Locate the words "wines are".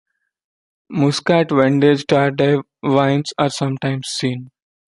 2.81-3.51